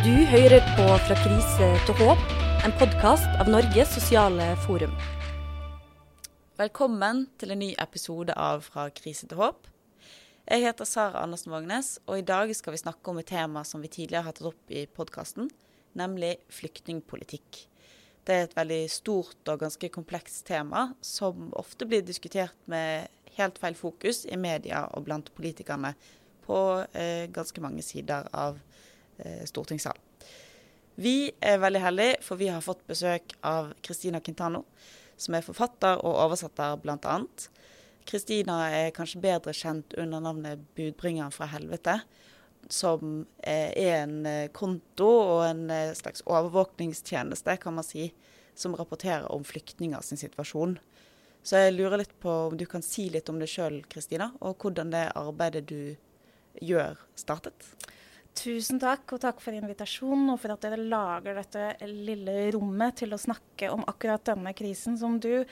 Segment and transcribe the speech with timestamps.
[0.00, 2.20] Du hører på Fra krise til håp,
[2.64, 4.94] en podkast av Norges sosiale forum.
[6.56, 9.68] Velkommen til en ny episode av Fra krise til håp.
[10.48, 13.84] Jeg heter Sara Andersen Vågnes, og i dag skal vi snakke om et tema som
[13.84, 15.52] vi tidligere har tatt opp i podkasten,
[16.00, 17.66] nemlig flyktningpolitikk.
[18.24, 23.60] Det er et veldig stort og ganske komplekst tema som ofte blir diskutert med helt
[23.60, 25.92] feil fokus i media og blant politikerne
[26.48, 26.60] på
[26.96, 28.69] eh, ganske mange sider av Eh,
[29.48, 29.98] stortingssal.
[31.00, 34.64] Vi er veldig heldige, for vi har fått besøk av Christina Quintano,
[35.16, 37.14] som er forfatter og oversetter bl.a.
[38.08, 42.00] Kristina er kanskje bedre kjent under navnet 'Budbringeren fra helvete',
[42.68, 48.10] som er en eh, konto og en eh, slags overvåkningstjeneste, kan man si,
[48.54, 50.78] som rapporterer om flyktninger sin situasjon.
[51.42, 54.60] Så jeg lurer litt på om du kan si litt om deg sjøl, Kristina, og
[54.60, 55.96] hvordan det arbeidet du
[56.60, 57.72] gjør, startet?
[58.38, 63.12] Tusen takk, og takk for invitasjonen og for at dere lager dette lille rommet til
[63.12, 65.44] å snakke om akkurat denne krisen som du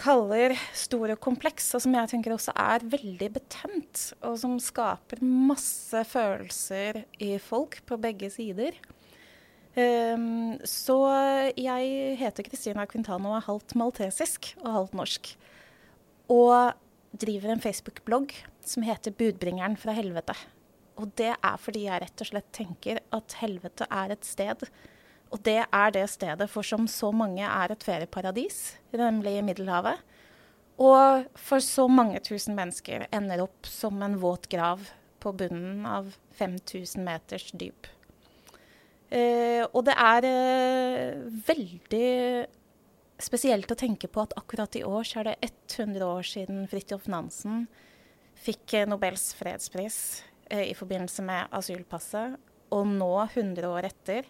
[0.00, 5.20] kaller stor og kompleks, og som jeg tenker også er veldig betent, og som skaper
[5.24, 8.78] masse følelser i folk på begge sider.
[9.76, 10.96] Um, så
[11.54, 15.34] jeg heter Kristina Quintano og er halvt maltesisk og halvt norsk.
[16.30, 16.72] Og
[17.20, 18.34] driver en Facebook-blogg
[18.66, 20.36] som heter 'Budbringeren fra helvete'.
[21.00, 24.66] Og det er fordi jeg rett og slett tenker at helvete er et sted.
[25.30, 30.02] Og det er det stedet for som så mange er et ferieparadis, nemlig Middelhavet.
[30.80, 34.86] Og for så mange tusen mennesker ender opp som en våt grav
[35.20, 37.88] på bunnen av 5000 meters dyp.
[39.10, 42.10] Eh, og det er eh, veldig
[43.20, 47.10] spesielt å tenke på at akkurat i år så er det 100 år siden Fridtjof
[47.10, 47.66] Nansen
[48.40, 49.98] fikk Nobels fredspris
[50.50, 52.38] i forbindelse med asylpasset,
[52.70, 54.26] og nå, 100 år etter,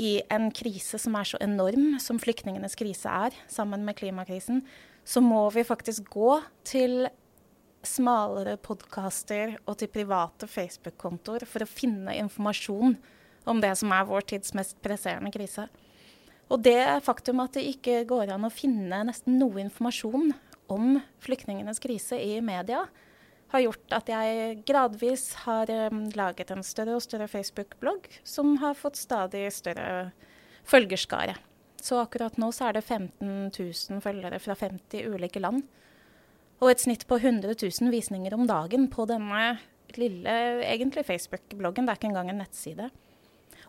[0.00, 4.62] i en krise som er så enorm som flyktningenes krise er, sammen med klimakrisen,
[5.04, 6.36] så må vi faktisk gå
[6.68, 7.06] til
[7.82, 12.96] smalere podkaster og til private Facebook-kontoer for å finne informasjon
[13.50, 15.66] om det som er vår tids mest presserende krise.
[16.52, 20.30] Og det faktum at det ikke går an å finne nesten noe informasjon
[20.72, 22.84] om flyktningenes krise i media,
[23.52, 28.78] har gjort at jeg gradvis har um, laget en større og større Facebook-blogg som har
[28.78, 30.12] fått stadig større
[30.68, 31.36] følgerskare.
[31.82, 35.64] Så akkurat nå så er det 15 000 følgere fra 50 ulike land.
[36.62, 39.56] Og et snitt på 100 000 visninger om dagen på denne
[39.98, 41.84] lille egentlig Facebook-bloggen.
[41.84, 42.90] Det er ikke engang en nettside.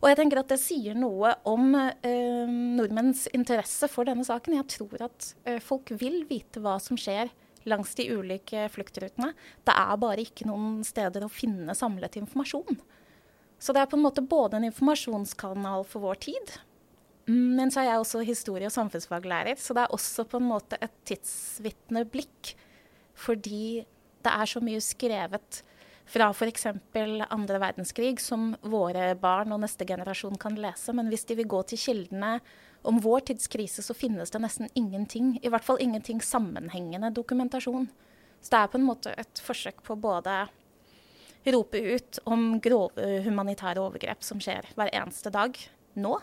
[0.03, 4.57] Og jeg tenker at det sier noe om eh, nordmenns interesse for denne saken.
[4.59, 7.31] Jeg tror at eh, folk vil vite hva som skjer
[7.69, 9.31] langs de ulike fluktrutene.
[9.63, 12.79] Det er bare ikke noen steder å finne samlet informasjon.
[13.63, 16.55] Så det er på en måte både en informasjonskanal for vår tid,
[17.31, 20.79] men så er jeg også historie- og samfunnsfaglærer, så det er også på en måte
[20.83, 22.55] et tidsvitneblikk.
[23.15, 23.85] Fordi
[24.23, 25.61] det er så mye skrevet
[26.09, 26.67] fra f.eks.
[26.67, 30.91] andre verdenskrig som våre barn og neste generasjon kan lese.
[30.91, 32.35] Men hvis de vil gå til kildene
[32.83, 37.87] om vår tids krise så finnes det nesten ingenting, i hvert fall ingenting sammenhengende dokumentasjon.
[38.43, 40.41] Så det er på en måte et forsøk på både
[41.53, 45.55] rope ut om grove humanitære overgrep som skjer hver eneste dag
[45.99, 46.17] nå,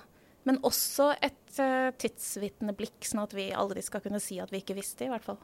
[0.49, 4.77] men også et uh, tidsvitneblikk, sånn at vi aldri skal kunne si at vi ikke
[4.79, 5.41] visste, i hvert fall.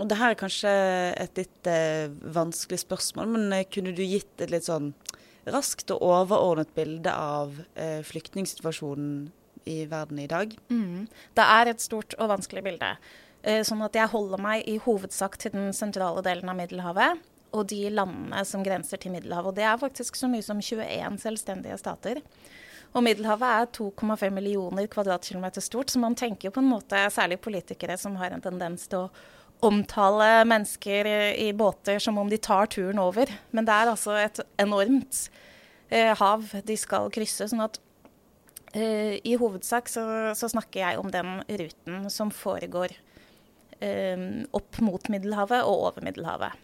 [0.00, 0.72] Og det her er kanskje
[1.20, 4.92] et litt uh, vanskelig spørsmål, men uh, kunne du gitt et litt sånn
[5.48, 7.54] raskt og overordnet bilde av
[8.04, 9.30] flyktningsituasjonen
[9.68, 10.54] i verden i dag?
[10.70, 11.08] Mm.
[11.36, 12.94] Det er et stort og vanskelig bilde.
[13.42, 17.20] Eh, sånn at jeg holder meg i hovedsak til den sentrale delen av Middelhavet
[17.56, 19.50] og de landene som grenser til Middelhavet.
[19.50, 22.20] Og det er faktisk så mye som 21 selvstendige stater.
[22.94, 27.38] Og Middelhavet er 2,5 millioner kvadratkilometer stort, så man tenker jo på en måte, særlig
[27.42, 29.10] politikere som har en tendens til å
[29.66, 31.06] omtale mennesker
[31.38, 33.30] i båter som om de tar turen over.
[33.52, 35.28] Men det er altså et enormt
[35.90, 37.50] eh, hav de skal krysse.
[37.50, 37.78] sånn at
[38.74, 40.04] Uh, I hovedsak så,
[40.38, 42.94] så, snakker jeg om den ruten som foregår
[43.82, 46.54] uh, opp mot Middelhavet og over Middelhavet.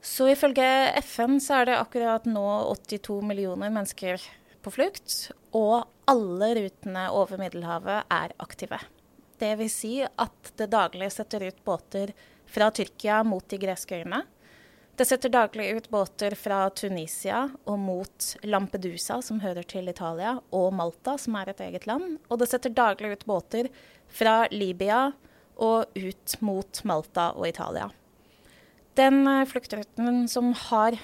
[0.00, 0.66] Så ifølge
[1.04, 4.22] FN så er det akkurat nå 82 millioner mennesker
[4.64, 8.80] på flukt, og alle rutene over Middelhavet er aktive.
[9.40, 12.12] Det vil si at det daglig setter ut båter
[12.50, 14.24] fra Tyrkia mot de greske øyene.
[15.00, 20.74] Det setter daglig ut båter fra Tunisia og mot Lampedusa, som hører til Italia, og
[20.76, 22.18] Malta, som er et eget land.
[22.28, 23.70] Og det setter daglig ut båter
[24.12, 25.14] fra Libya
[25.56, 27.88] og ut mot Malta og Italia.
[29.00, 31.00] Den uh, fluktruten som har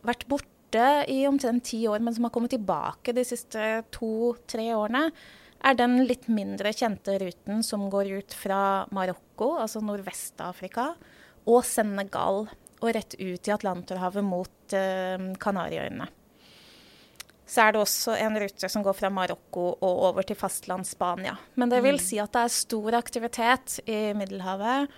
[0.00, 5.10] vært borte i omtrent ti år, men som har kommet tilbake de siste to-tre årene,
[5.60, 10.94] er den litt mindre kjente ruten som går ut fra Marokko, altså Nordvest-Afrika,
[11.44, 12.46] og Senegal,
[12.82, 16.08] og rett ut i Atlanterhavet mot eh, Kanariøyene.
[17.46, 21.36] Så er det også en rute som går fra Marokko og over til fastland Spania.
[21.54, 22.02] Men det vil mm.
[22.02, 24.90] si at det er stor aktivitet i Middelhavet.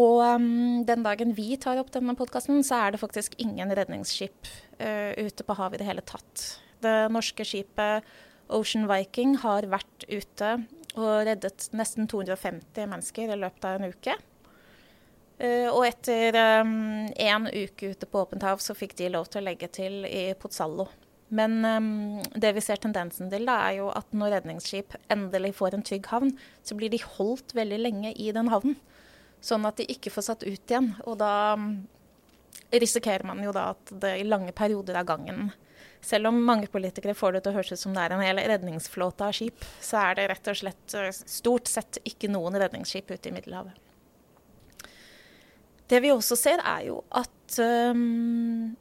[0.00, 4.48] Og um, den dagen vi tar opp denne podkasten, så er det faktisk ingen redningsskip
[4.80, 6.46] uh, ute på havet i det hele tatt.
[6.82, 8.08] Det norske skipet
[8.48, 10.56] Ocean Viking har vært ute
[10.94, 14.16] og reddet nesten 250 mennesker i løpet av en uke.
[15.34, 19.42] Uh, og etter én um, uke ute på åpent hav, så fikk de lov til
[19.42, 20.86] å legge til i Pozzallo.
[21.34, 25.74] Men um, det vi ser tendensen til, da, er jo at når redningsskip endelig får
[25.74, 26.30] en trygg havn,
[26.62, 28.78] så blir de holdt veldig lenge i den havnen.
[29.44, 30.92] Sånn at de ikke får satt ut igjen.
[31.08, 31.82] Og da um,
[32.72, 35.50] risikerer man jo da at det i lange perioder av gangen
[36.04, 38.40] selv om mange politikere får det til å høres ut som det er en hel
[38.44, 43.10] redningsflåte av skip, så er det rett og slett uh, stort sett ikke noen redningsskip
[43.14, 43.83] ute i Middelhavet.
[45.90, 48.72] Det vi også ser, er jo at um,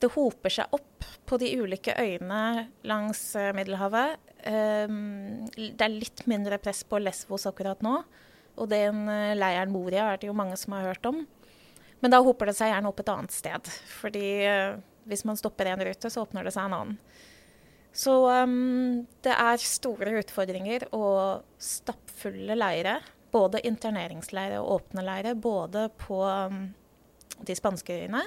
[0.00, 4.16] det hoper seg opp på de ulike øyene langs uh, Middelhavet.
[4.46, 7.98] Um, det er litt mindre press på Lesvos akkurat nå.
[8.56, 11.18] Og den eh, leiren Moria er det jo mange som har hørt om.
[12.00, 13.68] Men da hoper det seg gjerne opp et annet sted.
[13.98, 14.78] Fordi uh,
[15.08, 16.96] hvis man stopper en rute, så åpner det seg en annen.
[17.96, 22.98] Så um, det er store utfordringer og stappfulle leire.
[23.36, 25.36] Både interneringsleire og åpne leire.
[25.36, 26.66] Både på um,
[27.44, 28.22] de spanske øyene,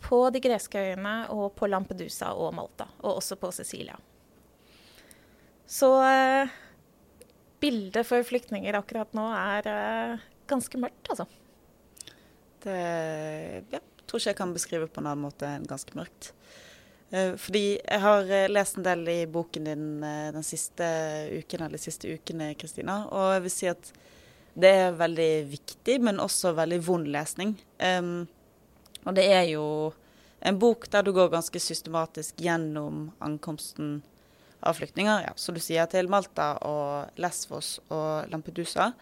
[0.00, 2.88] på de greske øyene og på Lampedusa og Malta.
[3.02, 3.98] Og også på Sicilia.
[5.68, 6.48] Så uh,
[7.60, 11.28] bildet for flyktninger akkurat nå er uh, ganske mørkt, altså.
[12.64, 12.78] Det
[13.74, 16.32] ja, tror ikke jeg kan beskrive på en annen måte enn ganske mørkt.
[17.12, 20.88] Uh, fordi jeg har lest en del i boken din den siste
[21.34, 23.02] uken, eller de siste ukene, Kristina.
[23.12, 23.92] Og jeg vil si at
[24.54, 27.56] det er veldig viktig, men også veldig vond lesning.
[27.82, 28.26] Um,
[29.04, 29.64] og det er jo
[30.40, 34.00] en bok der du går ganske systematisk gjennom ankomsten
[34.60, 38.92] av flyktninger, ja, som du sier, til Malta og Lesvos og Lampedusa.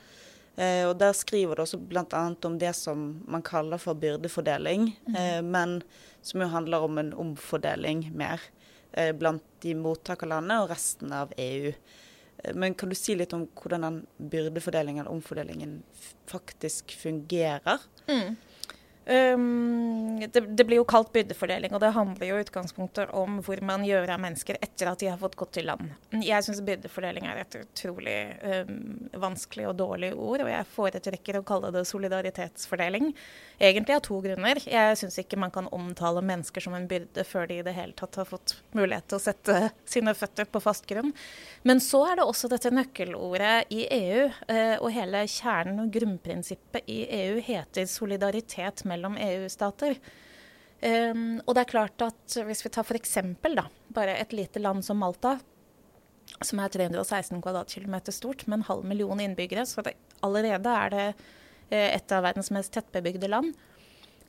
[0.56, 2.22] Eh, og Der skriver du også bl.a.
[2.44, 5.16] om det som man kaller for byrdefordeling, mm.
[5.16, 5.82] eh, men
[6.22, 8.40] som jo handler om en omfordeling mer
[8.92, 11.72] eh, blant de mottakerlandene og resten av EU.
[12.54, 13.98] Men kan du si litt om hvordan den
[14.32, 15.82] byrdefordelingen omfordelingen
[16.30, 17.82] faktisk fungerer?
[18.06, 18.36] Mm.
[19.06, 23.60] Um, det, det, blir jo kalt byrdefordeling, og det handler jo i utgangspunktet om hvor
[23.62, 25.92] man gjør av mennesker etter at de har fått gått til land.
[26.26, 28.16] Jeg syns byrdefordeling er et utrolig
[28.66, 28.80] um,
[29.22, 33.12] vanskelig og dårlig ord, og jeg foretrekker å kalle det solidaritetsfordeling.
[33.62, 34.58] Egentlig av to grunner.
[34.66, 37.94] Jeg syns ikke man kan omtale mennesker som en byrde før de i det hele
[37.96, 41.14] tatt har fått mulighet til å sette sine føtter på fast grunn.
[41.62, 46.90] Men så er det også dette nøkkelordet i EU, uh, og hele kjernen og grunnprinsippet
[46.90, 50.00] i EU heter solidaritet med mellom EU-stater.
[50.82, 53.16] Um, og det er klart at hvis vi tar f.eks.
[53.96, 55.38] bare et lite land som Malta,
[56.44, 59.94] som er 316 kvadratkilometer stort med en halv million innbyggere, så det,
[60.26, 61.06] allerede er det
[61.70, 63.54] eh, et av verdens mest tettbebygde land.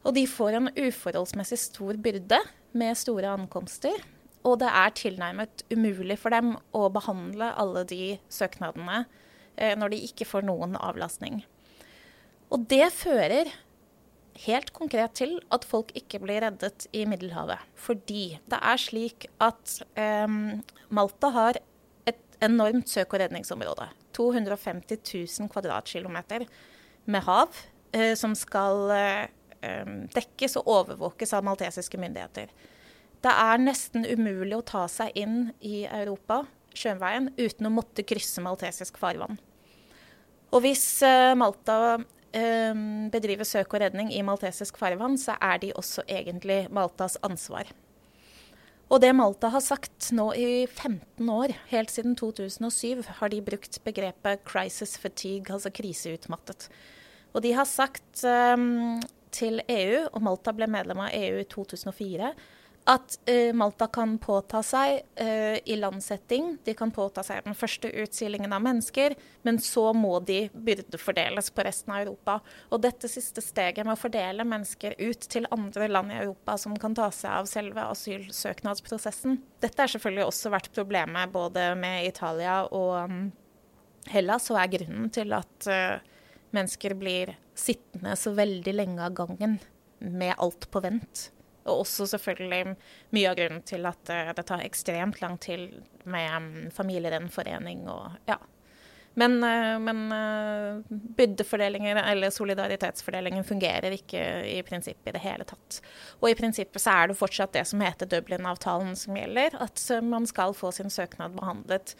[0.05, 2.39] Og de får en uforholdsmessig stor byrde
[2.77, 3.97] med store ankomster.
[4.47, 9.03] Og det er tilnærmet umulig for dem å behandle alle de søknadene
[9.57, 11.41] eh, når de ikke får noen avlastning.
[12.53, 13.51] Og det fører
[14.45, 17.63] helt konkret til at folk ikke blir reddet i Middelhavet.
[17.79, 20.59] Fordi det er slik at um,
[20.93, 21.59] Malta har
[22.07, 23.89] et enormt søk- og redningsområde.
[24.17, 25.01] 250
[25.39, 26.47] 000 kvadratkilometer
[27.05, 27.49] med hav
[27.95, 29.25] uh, som skal uh,
[30.13, 32.51] dekkes og overvåkes av maltesiske myndigheter.
[33.23, 36.43] Det er nesten umulig å ta seg inn i Europa
[36.77, 39.39] sjøveien uten å måtte krysse maltesisk farvann.
[40.53, 41.97] Og hvis uh, Malta
[42.35, 47.69] Ehm, bedriver søk og redning i maltesisk farvann, så er de også egentlig Maltas ansvar.
[48.87, 53.79] Og det Malta har sagt nå i 15 år, helt siden 2007, har de brukt
[53.83, 56.69] begrepet 'crisis fatigue', altså kriseutmattet.
[57.33, 62.31] Og de har sagt um, til EU, og Malta ble medlem av EU i 2004,
[62.87, 67.89] at uh, Malta kan påta seg uh, i landsetting De kan påta seg den første
[67.91, 72.37] utsilingen av mennesker, men så må de byrdefordeles på resten av Europa.
[72.71, 76.77] Og dette siste steget med å fordele mennesker ut til andre land i Europa som
[76.79, 82.61] kan ta seg av selve asylsøknadsprosessen Dette har selvfølgelig også vært problemet både med Italia
[82.71, 83.23] og um,
[84.07, 85.97] Hellas, og er grunnen til at uh,
[86.55, 89.59] mennesker blir sittende så veldig lenge av gangen
[89.99, 91.31] med alt på vent
[91.67, 92.75] Og også selvfølgelig
[93.15, 98.39] mye av grunnen til at det tar ekstremt lang tid med mm, familiegjenforening og ja.
[99.17, 99.39] Men,
[99.81, 100.01] men
[101.17, 105.79] byrdefordelingen eller solidaritetsfordelingen fungerer ikke i prinsippet i det hele tatt.
[106.19, 109.57] Og i prinsippet så er det fortsatt det som heter Dublin-avtalen som gjelder.
[109.57, 111.95] At man skal få sin søknad behandlet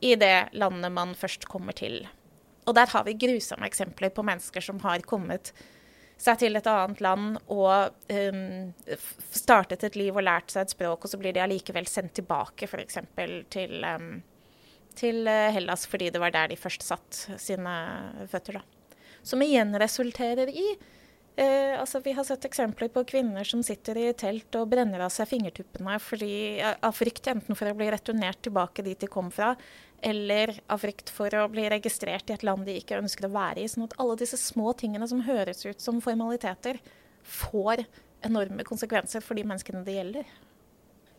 [0.00, 2.06] i det landet man først kommer til.
[2.64, 5.52] Og der har vi grusomme eksempler på mennesker som har kommet
[6.18, 8.98] seg til et annet land og um,
[9.30, 12.66] startet et liv og lært seg et språk, og så blir de allikevel sendt tilbake
[12.66, 12.98] f.eks.
[13.54, 14.12] til, um,
[14.98, 17.74] til eh, Hellas fordi det var der de først satt sine
[18.30, 18.58] føtter.
[18.58, 18.96] Da.
[19.22, 20.68] Som igjen resulterer i
[21.38, 25.12] Eh, altså, vi har sett eksempler på kvinner som sitter i telt og brenner av
[25.14, 29.52] seg fingertuppene fordi, av frykt enten for å bli returnert tilbake dit de kom fra,
[30.02, 33.62] eller av frykt for å bli registrert i et land de ikke ønsker å være
[33.62, 33.70] i.
[33.70, 36.80] Sånn at alle disse små tingene som høres ut som formaliteter,
[37.28, 37.84] får
[38.24, 40.28] enorme konsekvenser for de menneskene det gjelder.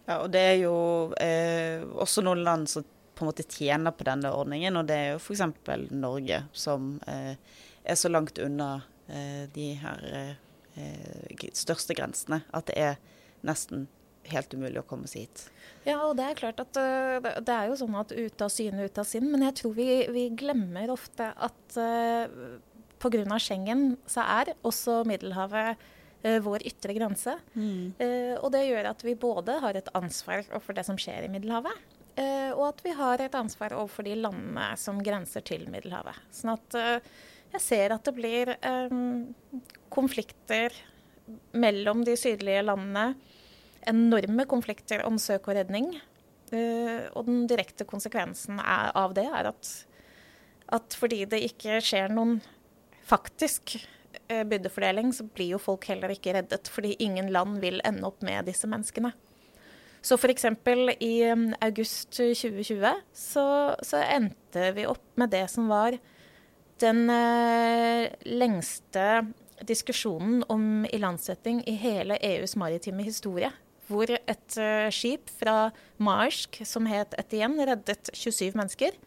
[0.08, 0.76] Ja, og det er jo
[1.22, 5.10] eh, også noen land som på en måte tjener på denne ordningen, og det er
[5.12, 5.44] jo f.eks.
[5.92, 7.36] Norge, som eh,
[7.84, 8.78] er så langt unna
[9.10, 10.36] Eh, de her
[10.78, 12.44] eh, største grensene.
[12.54, 13.00] At det er
[13.46, 13.88] nesten
[14.32, 15.44] helt umulig å komme seg hit.
[15.88, 18.88] Ja, og det er klart at uh, det er jo sånn at ute av syne,
[18.88, 19.30] ute av sinn.
[19.32, 22.60] Men jeg tror vi, vi glemmer ofte at uh,
[23.00, 23.40] pga.
[23.40, 25.80] Schengen så er også Middelhavet
[26.26, 27.38] uh, vår ytre grense.
[27.56, 27.96] Mm.
[28.02, 31.32] Uh, og det gjør at vi både har et ansvar for det som skjer i
[31.32, 31.88] Middelhavet.
[32.20, 36.18] og at vi har et ansvar overfor de landene som grenser til Middelhavet.
[36.36, 36.76] Sånn at
[37.54, 38.52] jeg ser at det blir
[38.92, 39.30] um,
[39.90, 40.76] konflikter
[41.58, 43.14] mellom de sydlige landene.
[43.88, 45.94] Enorme konflikter om søk og redning.
[46.50, 49.72] Uh, og den direkte konsekvensen av det er at,
[50.74, 52.40] at, fordi det ikke skjer noen
[53.10, 56.72] faktisk uh, byrdefordeling, så blir jo folk heller ikke reddet.
[56.74, 59.14] Fordi ingen land vil ende opp med disse menneskene.
[60.02, 60.46] Så f.eks.
[61.04, 63.46] i um, august 2020 så,
[63.84, 65.98] så endte vi opp med det som var
[66.80, 69.26] den uh, lengste
[69.68, 73.52] diskusjonen om ilandsetting i hele EUs maritime historie.
[73.90, 78.98] Hvor et uh, skip fra Marsk som het Etienne, reddet 27 mennesker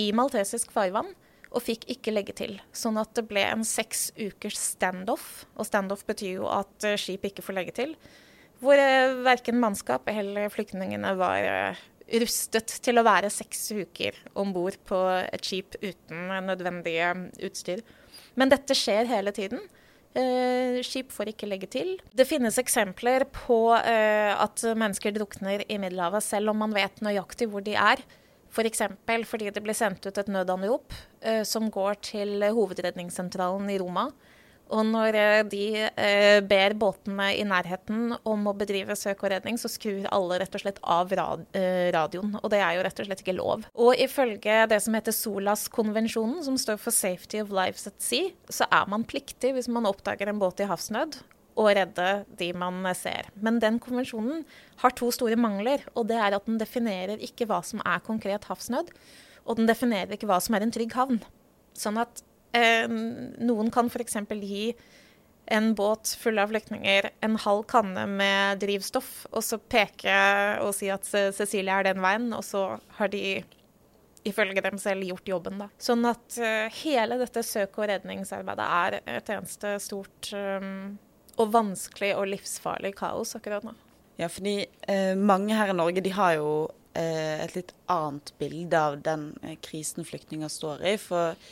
[0.00, 1.12] i maltesisk farvann
[1.54, 2.58] og fikk ikke legge til.
[2.74, 5.44] Sånn at det ble en seks ukers standoff.
[5.54, 7.96] Og standoff betyr jo at uh, skip ikke får legge til.
[8.60, 11.78] Hvor uh, verken mannskap eller flyktningene var
[12.20, 17.14] rustet til å være seks uker om bord på et skip uten nødvendige
[17.46, 17.80] utstyr.
[18.36, 19.62] Men dette skjer hele tiden.
[20.14, 21.96] Uh, skip får ikke legge til.
[22.14, 27.48] Det finnes eksempler på eh, at mennesker drukner i Middelhavet selv om man vet nøyaktig
[27.50, 28.02] hvor de er.
[28.54, 28.84] F.eks.
[29.02, 34.06] For fordi det blir sendt ut et nødanrop eh, som går til hovedredningssentralen i Roma.
[34.74, 39.58] Og når eh, de eh, ber båtene i nærheten om å bedrive søk og redning,
[39.60, 42.34] så skrur alle rett og slett av rad eh, radioen.
[42.40, 43.68] Og det er jo rett og slett ikke lov.
[43.78, 48.66] Og ifølge det som heter SOLAS-konvensjonen, som står for Safety of Lives at Sea, så
[48.66, 51.20] er man pliktig, hvis man oppdager en båt i havsnød,
[51.54, 53.28] å redde de man ser.
[53.38, 54.42] Men den konvensjonen
[54.80, 55.84] har to store mangler.
[55.94, 58.90] Og det er at den definerer ikke hva som er konkret havsnød,
[59.46, 61.20] og den definerer ikke hva som er en trygg havn.
[61.78, 64.16] Sånn at Eh, noen kan f.eks.
[64.40, 64.68] gi
[65.52, 70.14] en båt full av flyktninger en halv kanne med drivstoff, og så peke
[70.62, 73.42] og si at Cecilie er den veien, og så har de
[74.24, 75.58] ifølge dem selv gjort jobben.
[75.60, 75.68] Da.
[75.76, 80.94] Sånn at uh, hele dette søk- og redningsarbeidet er et eneste stort um,
[81.40, 83.74] og vanskelig og livsfarlig kaos akkurat nå.
[84.20, 86.50] Ja, fordi eh, mange her i Norge de har jo
[86.94, 89.32] eh, et litt annet bilde av den
[89.64, 90.92] krisen flyktninger står i.
[91.02, 91.48] For eh,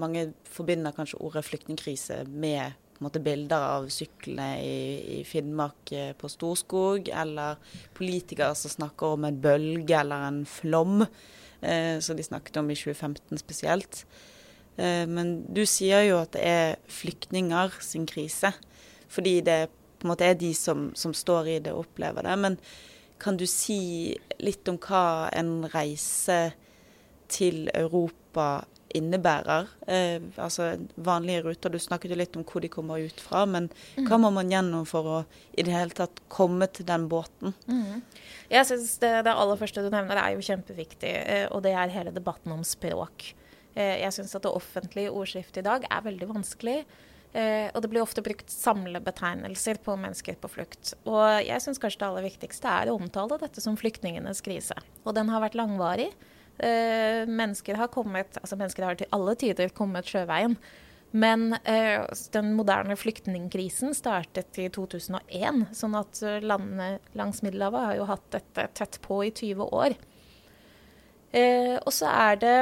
[0.00, 2.72] mange forbinder kanskje ordet flyktningkrise med
[3.04, 4.78] måte, bilder av syklene i,
[5.18, 7.60] i Finnmark eh, på Storskog, eller
[7.96, 11.06] politikere som snakker om en bølge eller en flom,
[11.60, 14.04] eh, som de snakket om i 2015 spesielt.
[14.76, 18.52] Eh, men du sier jo at det er flyktninger sin krise,
[19.10, 19.62] fordi det
[20.00, 22.36] på en måte er de som, som står i det og opplever det.
[22.40, 22.56] Men
[23.20, 26.54] kan du si litt om hva en reise
[27.30, 28.62] til Europa
[28.96, 29.68] innebærer.
[29.86, 33.68] Eh, altså vanlige ruter, du snakket jo litt om hvor de kommer ut fra, men
[33.96, 34.06] mm.
[34.08, 35.18] hva må man gjennom for å
[35.54, 37.54] i det hele tatt komme til den båten?
[37.70, 38.00] Mm.
[38.50, 41.94] Jeg synes det, det, aller første du nevner er jo kjempeviktig, eh, og det er
[41.94, 43.32] hele debatten om språk.
[43.74, 46.82] Eh, jeg syns at det offentlige ordskiftet i dag er veldig vanskelig.
[47.30, 50.96] Eh, og det blir ofte brukt samlebetegnelser på mennesker på flukt.
[51.06, 54.74] Og jeg syns kanskje det aller viktigste er å omtale dette som flyktningenes krise.
[55.04, 56.10] Og den har vært langvarig.
[56.60, 60.58] Uh, mennesker har kommet, altså mennesker har til alle tider kommet sjøveien.
[61.10, 67.96] Men eh, den moderne flyktningkrisen startet i 2001, sånn at eh, landene langs Middelhavet har
[67.98, 69.96] jo hatt dette tett på i 20 år.
[71.34, 72.54] Eh, og så er det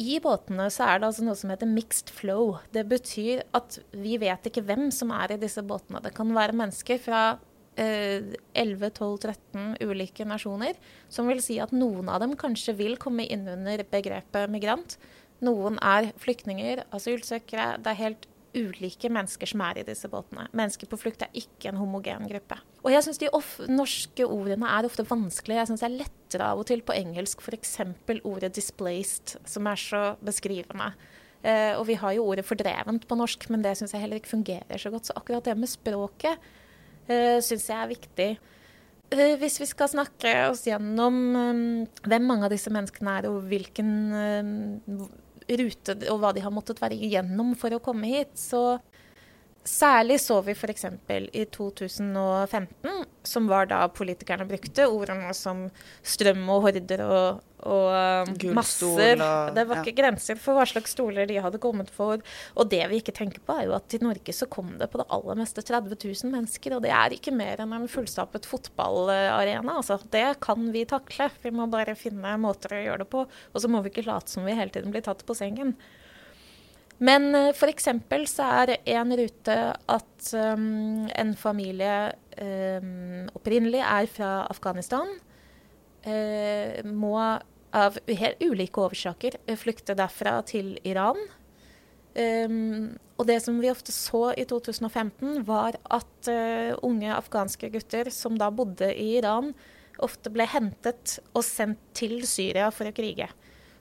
[0.00, 2.58] I båtene så er det altså noe som heter mixed flow.
[2.76, 6.04] Det betyr at vi vet ikke hvem som er i disse båtene.
[6.04, 7.24] Det kan være mennesker fra
[7.80, 10.78] eh, 11-12-13 ulike nasjoner,
[11.08, 14.98] som vil si at noen av dem kanskje vil komme inn under begrepet migrant.
[15.44, 17.74] Noen er flyktninger, asylsøkere.
[17.82, 20.46] Det er helt ulike mennesker som er i disse båtene.
[20.56, 22.60] Mennesker på flukt er ikke en homogen gruppe.
[22.84, 23.30] Og jeg syns de
[23.72, 25.60] norske ordene er ofte vanskelige.
[25.62, 27.78] Jeg syns det er lettere av og til på engelsk f.eks.
[28.22, 30.92] ordet 'displaced', som er så beskrivende.
[31.42, 34.36] Eh, og vi har jo ordet 'fordrevent' på norsk, men det syns jeg heller ikke
[34.36, 35.06] fungerer så godt.
[35.06, 36.38] Så akkurat det med språket
[37.08, 38.28] eh, syns jeg er viktig.
[39.14, 41.60] Uh, hvis vi skal snakke oss gjennom um,
[42.06, 45.04] hvem mange av disse menneskene er, og hvilken um,
[45.44, 48.32] rute og hva de har måttet være igjennom for å komme hit.
[48.40, 48.78] Så
[49.64, 50.84] særlig så vi f.eks.
[51.32, 55.66] i 2015, som var da politikerne brukte ordene som
[56.04, 59.16] strøm og horder og, og um, masser.
[59.16, 62.20] Og, det var ikke grenser for hva slags stoler de hadde kommet for.
[62.60, 65.00] Og det vi ikke tenker på, er jo at i Norge så kom det på
[65.00, 66.76] det aller meste 30 000 mennesker.
[66.76, 69.80] Og det er ikke mer enn en fullstappet fotballarena.
[69.80, 71.32] Altså, det kan vi takle.
[71.42, 73.24] Vi må bare finne måter å gjøre det på.
[73.24, 75.78] Og så må vi ikke late som vi hele tiden blir tatt på sengen.
[77.04, 77.88] Men eh, f.eks.
[78.30, 81.96] så er en rute at um, en familie
[82.40, 85.10] um, opprinnelig er fra Afghanistan.
[86.04, 87.16] Uh, må
[87.74, 91.18] av helt ulike årsaker flykte derfra til Iran.
[92.14, 98.10] Um, og det som vi ofte så i 2015, var at uh, unge afghanske gutter
[98.14, 99.52] som da bodde i Iran,
[100.02, 103.28] ofte ble hentet og sendt til Syria for å krige.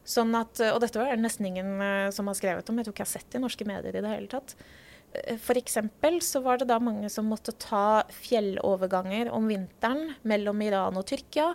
[0.03, 2.95] Sånn at, og dette var det nesten ingen uh, som har skrevet om, jeg tror
[2.95, 4.55] ikke jeg har sett det i norske medier i det hele tatt.
[5.13, 5.77] F.eks.
[6.25, 11.51] så var det da mange som måtte ta fjelloverganger om vinteren mellom Iran og Tyrkia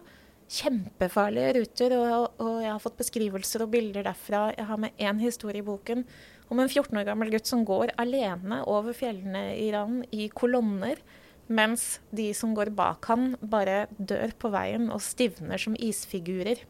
[0.49, 4.49] kjempefarlige ruter, og, og, jeg har fått beskrivelser og bilder derfra.
[4.57, 6.07] Jeg har med én historie i boken
[6.49, 11.01] om en 14 år gammel gutt som går alene over fjellene i Iran i kolonner,
[11.49, 16.65] mens de som går bak han, bare dør på veien og stivner som isfigurer.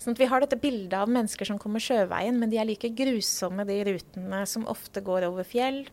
[0.00, 2.88] Sånn at Vi har dette bildet av mennesker som kommer sjøveien, men de er like
[2.96, 5.84] grusomme, de rutene som ofte går over fjell,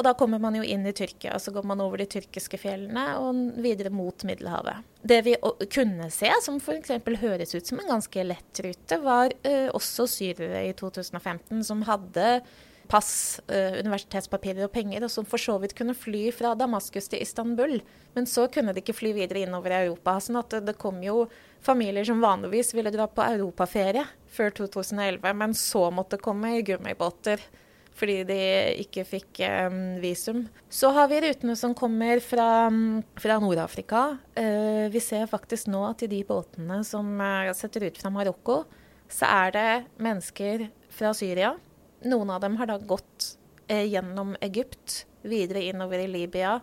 [0.00, 2.56] og da kommer man jo inn i Tyrkia, og så går man over de tyrkiske
[2.62, 4.86] fjellene og videre mot Middelhavet.
[5.02, 5.34] Det vi
[5.74, 6.94] kunne se, som f.eks.
[7.20, 12.40] høres ut som en ganske lett rute, var uh, også syrere i 2015 som hadde
[12.90, 13.12] pass,
[13.50, 17.80] uh, universitetspapirer og penger, og som for så vidt kunne fly fra Damaskus til Istanbul.
[18.16, 20.16] Men så kunne de ikke fly videre innover i Europa.
[20.22, 21.26] sånn at det, det kom jo
[21.62, 27.42] familier som vanligvis ville dra på europaferie før 2011, men så måtte komme i gummibåter
[28.00, 28.36] fordi de
[28.80, 30.46] ikke fikk um, visum.
[30.72, 32.70] Så har vi rutene som kommer fra,
[33.20, 34.04] fra Nord-Afrika.
[34.38, 38.62] Uh, vi ser faktisk nå at i de båtene som uh, setter ut fra Marokko,
[39.10, 39.68] så er det
[40.00, 41.52] mennesker fra Syria.
[42.08, 43.34] Noen av dem har da gått
[43.70, 46.56] gjennom Egypt, videre innover i Libya,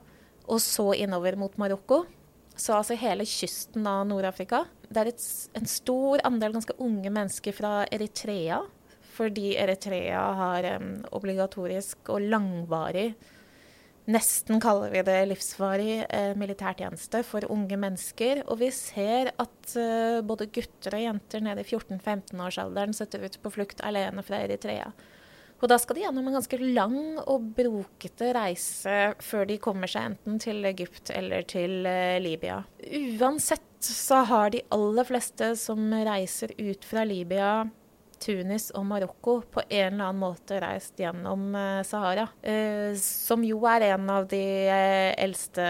[0.48, 2.02] og så innover mot Marokko.
[2.58, 4.66] Så altså hele kysten av Nord-Afrika.
[4.88, 5.24] Det er et,
[5.60, 8.62] en stor andel ganske unge mennesker fra Eritrea
[9.18, 13.08] fordi Eritrea har um, obligatorisk og langvarig
[14.08, 18.40] Nesten kaller vi det livsvarig eh, militærtjeneste for unge mennesker.
[18.48, 23.52] Og vi ser at uh, både gutter og jenter nede i 14-15-årsalderen setter ut på
[23.52, 24.88] flukt alene fra Eritrea.
[25.58, 30.12] Og da skal de gjennom en ganske lang og brokete reise før de kommer seg
[30.12, 32.62] enten til Egypt eller til uh, Libya.
[33.18, 37.68] Uansett så har de aller fleste som reiser ut fra Libya,
[38.20, 42.28] Tunis og Marokko på en eller annen måte reist gjennom eh, Sahara.
[42.42, 45.68] Eh, som jo er en av de eh, eldste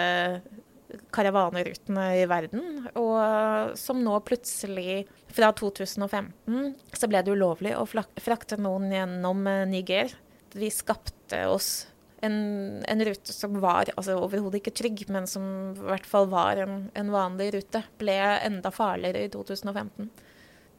[1.16, 2.88] karavanerutene i verden.
[3.00, 10.14] Og som nå plutselig, fra 2015, så ble det ulovlig å frakte noen gjennom Niger.
[10.56, 11.88] Vi skapte oss
[12.26, 15.44] en, en rute som var altså overhodet ikke trygg, men som
[15.76, 17.84] i hvert fall var en, en vanlig rute.
[18.02, 20.10] Ble enda farligere i 2015.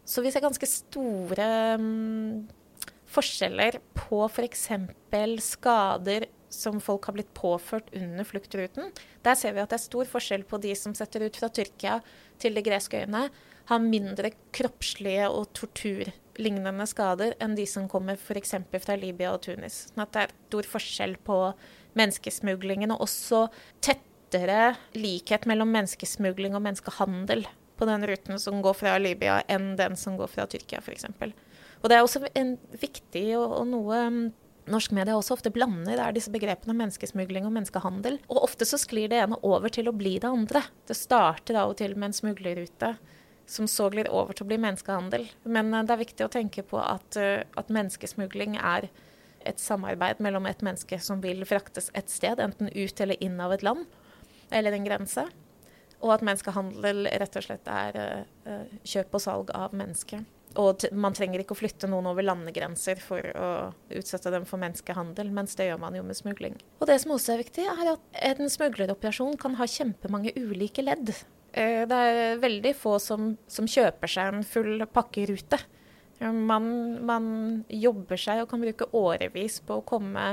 [0.08, 2.48] Så vi ser ganske store um,
[3.12, 4.66] forskjeller på f.eks.
[5.12, 8.92] For skader som folk har blitt påført under fluktruten.
[9.24, 11.98] Der ser vi at det er stor forskjell på de som setter ut fra Tyrkia
[12.40, 13.28] til de greske øyene,
[13.68, 18.54] har mindre kroppslige og torturlignende skader enn de som kommer f.eks.
[18.80, 19.88] fra Libya og Tunis.
[19.90, 21.38] Sånn at det er stor forskjell på
[21.98, 23.44] menneskesmuglingen, og også
[23.84, 27.44] tettere likhet mellom menneskesmugling og menneskehandel
[27.78, 31.06] på den ruten som går fra Libya, enn den som går fra Tyrkia, f.eks.
[31.78, 34.22] Og det er også en viktig og, og noe mm,
[34.70, 38.18] norsk media også ofte blander er disse begrepene menneskesmugling og menneskehandel.
[38.28, 40.62] Og ofte så sklir det ene over til å bli det andre.
[40.88, 42.94] Det starter av og til med en smuglerrute
[43.48, 45.26] som så glir over til å bli menneskehandel.
[45.48, 48.90] Men uh, det er viktig å tenke på at, uh, at, menneskesmugling er
[49.48, 53.54] et samarbeid mellom et menneske som vil fraktes et sted, enten ut eller inn av
[53.54, 53.86] et land
[54.52, 55.24] eller en grense.
[55.98, 58.00] Og at menneskehandel rett og slett er
[58.44, 60.26] uh, kjøp og salg av mennesker.
[60.56, 63.48] Og man trenger ikke å flytte noen over landegrenser for å
[63.94, 66.56] utsette dem for menneskehandel, mens det gjør man jo med smugling.
[66.80, 71.12] Og det som også er viktig, er at en smugleroperasjon kan ha kjempemange ulike ledd.
[71.52, 75.60] Eh, det er veldig få som, som kjøper seg en full pakkerute.
[76.18, 76.64] Man,
[77.06, 77.26] man,
[77.70, 80.32] jobber seg og kan bruke årevis på å komme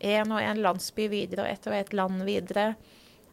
[0.00, 2.72] en og en landsby videre og ett og ett land videre.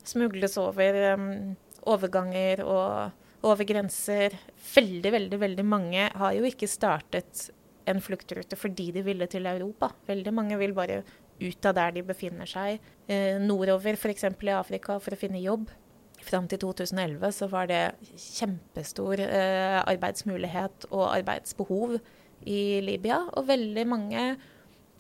[0.06, 1.56] Smugles over um,
[1.90, 4.34] overganger og over grenser.
[4.74, 7.50] Veldig, veldig, veldig mange har jo ikke startet
[7.88, 9.92] en fluktrute fordi de ville til Europa.
[10.08, 11.02] Veldig mange vil bare
[11.38, 12.82] ut av der de befinner seg.
[13.08, 14.26] Eh, nordover, f.eks.
[14.26, 15.70] i Afrika, for å finne jobb.
[16.28, 17.82] Fram til 2011 så var det
[18.18, 22.00] kjempestor eh, arbeidsmulighet og arbeidsbehov
[22.50, 23.22] i Libya.
[23.38, 24.24] Og veldig mange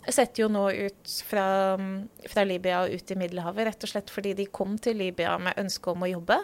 [0.07, 1.47] setter jo nå ut fra,
[2.29, 5.57] fra Libya og ut i Middelhavet rett og slett fordi de kom til Libya med
[5.59, 6.39] ønske om å jobbe.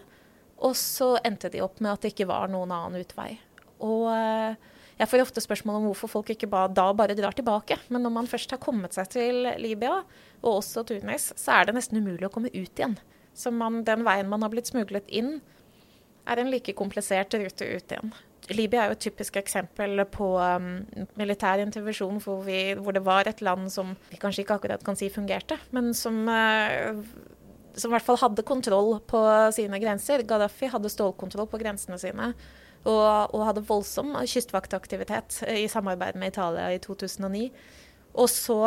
[0.64, 3.36] Og så endte de opp med at det ikke var noen annen utvei.
[3.84, 4.56] Og eh,
[5.00, 7.80] jeg får ofte spørsmål om hvorfor folk ikke ba, da bare drar tilbake.
[7.92, 10.02] Men når man først har kommet seg til Libya,
[10.44, 12.96] og også Tunis, så er det nesten umulig å komme ut igjen.
[13.34, 15.40] Så man, den veien man har blitt smuglet inn,
[16.30, 18.14] er en like komplisert rute ut igjen.
[18.52, 20.82] Libya er jo et typisk eksempel på um,
[21.20, 25.08] militær intervensjon hvor, hvor, det var et land som vi kanskje ikke akkurat kan si
[25.12, 26.92] fungerte, men som uh,
[27.76, 29.22] som i hvert fall hadde kontroll på
[29.56, 30.26] sine grenser.
[30.28, 32.34] Gaddafi hadde stålkontroll på grensene sine.
[32.84, 37.48] Og, og hadde voldsom kystvaktaktivitet i samarbeid med Italia i 2009.
[38.20, 38.60] Og så,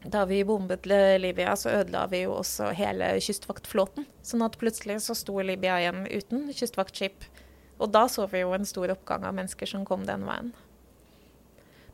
[0.00, 0.88] da vi bombet
[1.20, 4.08] Libya, så ødela vi jo også hele kystvaktflåten.
[4.24, 7.28] Sånn at plutselig så sto Libya igjen uten kystvaktskip.
[7.80, 10.50] Og da så vi jo en stor oppgang av mennesker som kom den veien.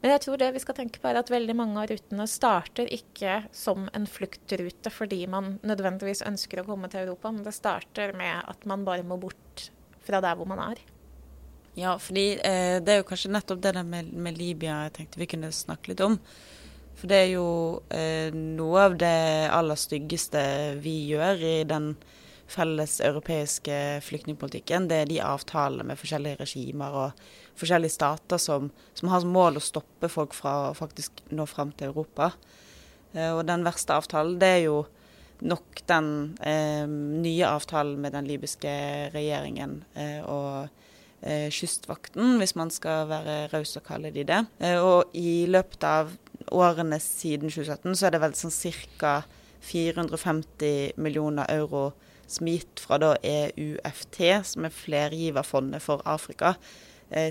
[0.02, 2.90] Men jeg tror det vi skal tenke på er at veldig mange av rutene starter
[2.92, 8.12] ikke som en fluktrute fordi man nødvendigvis ønsker å komme til Europa, men det starter
[8.16, 9.70] med at man bare må bort
[10.06, 10.82] fra der hvor man er.
[11.76, 15.20] Ja, fordi eh, det er jo kanskje nettopp det der med, med, Libya jeg tenkte
[15.20, 16.16] vi kunne snakke litt om.
[16.96, 17.48] For det er jo
[17.92, 19.16] eh, noe av det
[19.52, 20.40] aller styggeste
[20.80, 21.90] vi gjør i den
[22.48, 24.88] felles europeiske flyktningpolitikken.
[24.88, 29.58] Det er de avtalene med forskjellige regimer og forskjellige stater som, som, har som mål
[29.58, 32.32] å stoppe folk fra å faktisk nå fram til Europa.
[33.14, 34.80] Eh, og den verste avtalen, det er jo
[35.44, 38.72] nok den eh, nye avtalen med den libyske
[39.12, 40.68] regjeringen eh, og
[41.20, 44.42] eh, Kystvakten, hvis man skal være raus og kalle de det.
[44.60, 46.14] Eh, og i løpet av
[46.52, 48.54] årene siden 2017 så er det vel sånn
[49.00, 49.20] ca.
[49.66, 51.88] 450 millioner euro
[52.30, 56.54] som er gitt fra da EUFT, som er flergiverfondet for Afrika,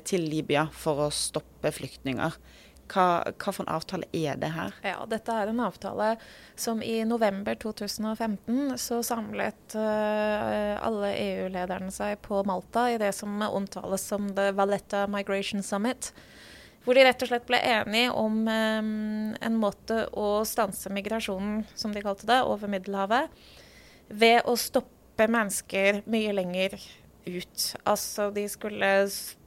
[0.07, 2.37] til Libya for å stoppe flyktninger.
[2.85, 4.75] Hva, hva, for en avtale er det her?
[4.85, 6.11] Ja, Dette er en avtale
[6.59, 13.41] som i november 2015 så samlet uh, alle EU-lederne seg på Malta i det som
[13.47, 16.11] omtales som The Valletta Migration Summit.
[16.85, 21.95] Hvor de rett og slett ble enige om um, en måte å stanse migrasjonen, som
[21.95, 23.33] de kalte det, over Middelhavet.
[24.13, 26.77] Ved å stoppe mennesker mye lenger
[27.25, 27.71] ut.
[27.89, 28.91] Altså de skulle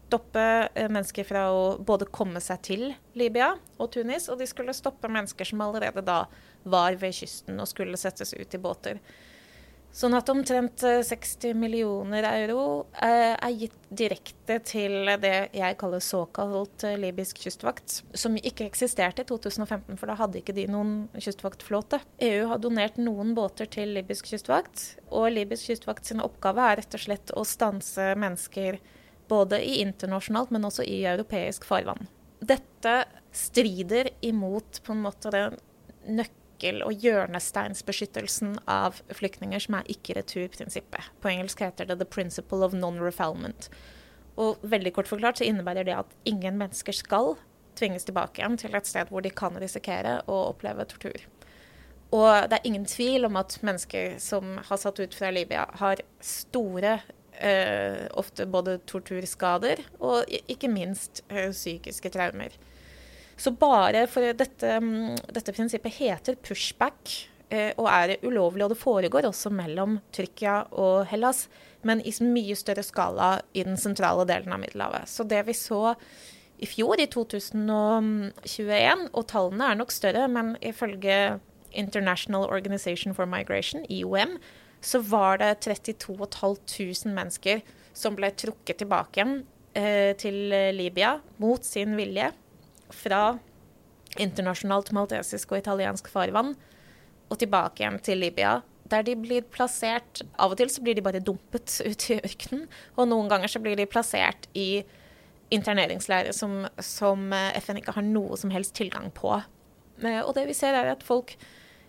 [0.08, 0.42] stoppe
[0.74, 2.84] eh, mennesker fra å både komme seg til
[3.18, 6.24] Libya og Tunis, og de skulle stoppe mennesker som allerede da
[6.68, 9.02] var ved kysten og skulle settes ut i båter.
[9.98, 16.02] Sånn at omtrent 60 eh, millioner euro eh, er gitt direkte til det jeg kaller
[16.04, 22.00] såkalt libysk kystvakt, som ikke eksisterte i 2015, for da hadde ikke de noen kystvaktflåte.
[22.24, 26.96] EU har donert noen båter til libysk kystvakt, og libysk kystvakt sin oppgave er rett
[26.96, 28.80] og slett å stanse mennesker
[29.28, 32.08] både i internasjonalt, men også i europeisk farvann.
[32.40, 35.58] Dette strider imot på en måte den
[36.08, 41.12] nøkkel- og hjørnesteinsbeskyttelsen av flyktninger, som er ikke-retur-prinsippet.
[41.22, 43.68] På engelsk heter det 'the principle of non-refoulement'.
[44.36, 47.36] Og veldig kort forklart så innebærer det at ingen mennesker skal
[47.78, 51.26] tvinges tilbake igjen til et sted hvor de kan risikere å oppleve tortur.
[52.14, 56.00] Og det er ingen tvil om at mennesker som har satt ut fra Libya, har
[56.24, 57.00] store
[57.40, 62.54] eh, ofte både torturskader og ikke minst eh, psykiske traumer.
[63.38, 67.12] Så bare for dette, mm, dette prinsippet heter pushback
[67.54, 71.46] eh, og er ulovlig, og det foregår også mellom Tyrkia og Hellas,
[71.86, 75.06] men i mye større skala i den sentrale delen av Middelhavet.
[75.06, 75.94] Så det vi så
[76.58, 81.38] i fjor, i 2021, og tallene er nok større, men ifølge
[81.70, 84.38] International Organization for Migration, IOM,
[84.80, 87.62] så var det 32 500 mennesker
[87.96, 89.40] som ble trukket tilbake igjen
[89.74, 92.30] eh, til Libya mot sin vilje
[92.94, 93.38] fra
[94.22, 96.54] internasjonalt maltesisk og italiensk farvann
[97.28, 98.58] og tilbake igjen til Libya.
[98.88, 102.66] Der de blir plassert Av og til så blir de bare dumpet ut i ørkenen.
[102.96, 104.84] Og noen ganger så blir de plassert i
[105.54, 109.32] interneringsleirer som, som eh, FN ikke har noe som helst tilgang på.
[110.04, 111.36] Eh, og det vi ser, er at folk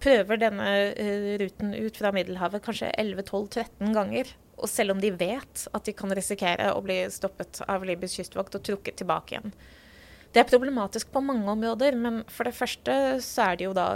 [0.03, 4.31] prøver denne uh, ruten ut fra Middelhavet kanskje 11-12-13 ganger.
[4.59, 8.57] Og selv om de vet at de kan risikere å bli stoppet av Libysk kystvakt
[8.59, 9.53] og trukket tilbake igjen.
[10.29, 12.93] Det er problematisk på mange områder, men for det første
[13.25, 13.87] så er det jo da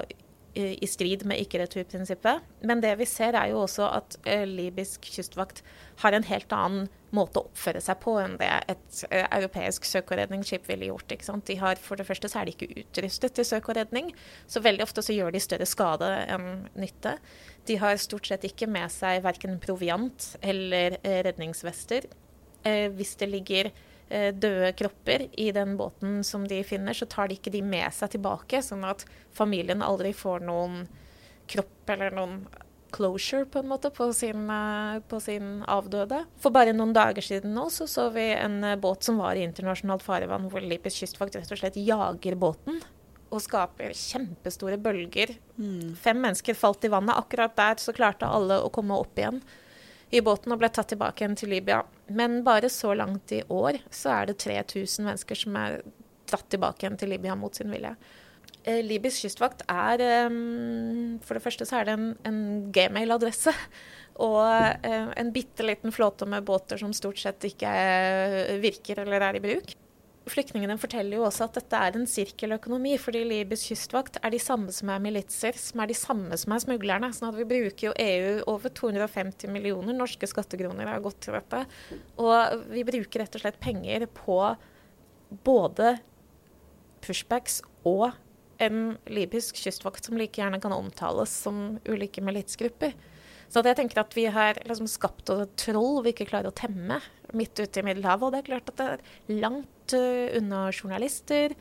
[0.54, 2.44] i strid med ikke-returprinsippet.
[2.62, 5.64] Men det vi ser er jo også at eh, libysk kystvakt
[6.04, 10.14] har en helt annen måte å oppføre seg på enn det et eh, europeisk søk-
[10.14, 11.16] og redningsskip ville gjort.
[11.48, 14.12] De har, for det første så er de ikke utrustet til søk og redning,
[14.46, 17.16] så veldig ofte så gjør de større skade enn nytte.
[17.70, 22.10] De har stort sett ikke med seg verken proviant eller eh, redningsvester.
[22.64, 23.68] Hvis det ligger
[24.10, 28.12] døde kropper i den båten som de finner, så tar de ikke de med seg
[28.14, 30.84] tilbake, sånn at familien aldri får noen
[31.50, 32.44] kropp eller noen
[32.94, 36.24] closure på en måte på sin, eh, på sin, avdøde.
[36.42, 39.46] For bare noen dager siden nå så, så vi en eh, båt som var i
[39.48, 42.82] internasjonalt farevann, hvor Libysk kystvakt rett og slett jager båten
[43.34, 45.34] og skaper kjempestore bølger.
[45.58, 45.96] Mm.
[45.98, 47.18] Fem mennesker falt i vannet.
[47.18, 49.42] Akkurat der så klarte alle å komme opp igjen
[50.14, 51.82] i båten og ble tatt tilbake igjen til Libya.
[52.14, 55.80] Men bare så langt i år så er det 3000 mennesker som er
[56.30, 57.96] dratt tilbake igjen til Libya mot sin vilje.
[58.64, 62.42] Eh, Libysk kystvakt er um, For det første så er det en, en
[62.76, 63.54] gmail-adresse.
[64.28, 67.72] Og eh, en bitte liten flåte med båter som stort sett ikke
[68.62, 69.74] virker eller er i bruk.
[70.24, 74.72] Flyktningene forteller jo også at dette er en sirkeløkonomi, fordi Libysk kystvakt er de samme
[74.72, 77.10] som er militser, som er de samme som er smuglerne.
[77.12, 81.66] sånn at vi bruker jo EU over 250 millioner norske skattekroner har gått til dette.
[82.24, 84.40] Og vi bruker rett og slett penger på
[85.44, 85.98] både
[87.04, 88.14] pushbacks og
[88.64, 92.96] en libysk kystvakt som like gjerne kan omtales som ulike militsgrupper.
[93.54, 95.30] Så jeg tenker at vi har liksom skapt
[95.62, 96.98] troll vi ikke klarer å temme
[97.38, 98.26] midt ute i Middelhavet.
[98.26, 101.54] Og det er klart at det er langt uh, unna journalister.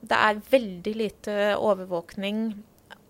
[0.00, 2.48] Det er veldig lite overvåkning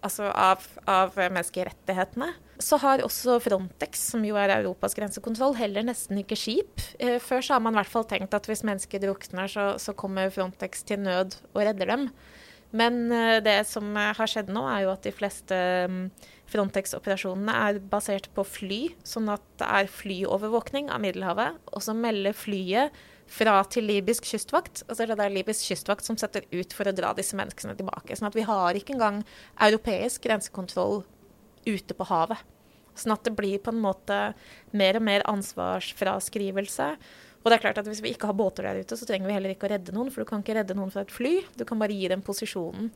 [0.04, 2.32] altså av, av, menneskerettighetene.
[2.62, 6.82] Så har også Frontex, som jo er Europas grensekontroll, heller nesten ikke skip.
[6.98, 9.94] Eh, før så har man i hvert fall tenkt at hvis mennesker drukner, så, så
[9.98, 12.08] kommer Frontex til nød og redder dem.
[12.74, 16.02] Men eh, det som har skjedd nå, er jo at de fleste um,
[16.48, 21.58] Frontex-operasjonene er basert på fly, sånn at det er flyovervåkning av Middelhavet.
[21.74, 22.96] Og så melder flyet
[23.28, 24.82] fra til libysk kystvakt.
[24.88, 27.76] og så er det der libysk kystvakt som setter ut for å dra disse menneskene
[27.76, 28.16] tilbake.
[28.16, 29.20] Sånn at vi har ikke engang
[29.60, 31.02] europeisk grensekontroll
[31.68, 32.40] ute på havet.
[32.96, 34.18] Sånn at det blir på en måte
[34.72, 36.88] mer og mer ansvarsfraskrivelse.
[37.44, 39.36] Og det er klart at hvis vi ikke har båter der ute, så trenger vi
[39.36, 41.38] heller ikke å redde noen, for du kan ikke redde noen fra et fly.
[41.60, 42.90] Du kan bare gi dem posisjonen.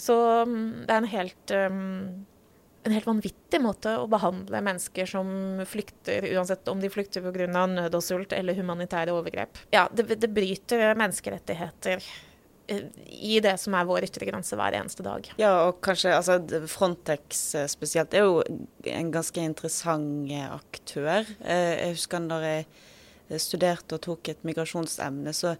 [0.00, 0.16] Så
[0.48, 2.26] mm, det er en helt um,
[2.82, 7.46] en helt vanvittig måte å behandle mennesker som flykter, uansett om de flykter pga.
[7.46, 9.58] nød og sult eller humanitære overgrep.
[9.74, 12.02] Ja, det, det, bryter menneskerettigheter
[12.66, 15.30] eh, i det som er vår ytre grense hver eneste dag.
[15.38, 16.40] Ja, og kanskje altså,
[16.70, 18.42] Frontex eh, spesielt er jo
[18.90, 21.22] en ganske interessant eh, aktør.
[21.46, 22.60] Jeg husker når jeg
[23.42, 25.54] studerte og tok et migrasjonsemne, så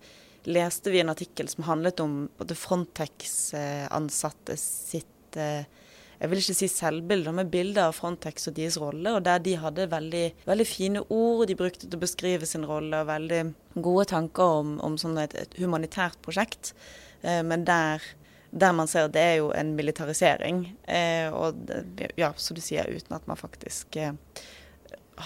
[0.50, 5.36] leste vi en artikkel som handlet om Frontex-ansatte sitt
[6.22, 9.16] jeg vil ikke si selvbilder, men bilder av Frontex og deres rolle.
[9.16, 13.00] Og der de hadde veldig, veldig fine ord de brukte til å beskrive sin rolle,
[13.02, 13.42] og veldig
[13.82, 16.76] gode tanker om, om sånn et, et, humanitært prosjekt.
[17.26, 18.06] Eh, men der,
[18.54, 20.62] der, man ser at det er jo en militarisering.
[20.86, 21.74] Eh, og
[22.14, 24.14] ja, som du sier, uten at man faktisk eh,